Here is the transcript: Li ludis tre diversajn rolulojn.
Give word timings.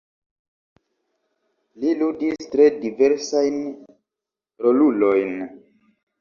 Li 1.83 1.91
ludis 1.99 2.47
tre 2.55 2.65
diversajn 2.87 3.61
rolulojn. 4.67 5.37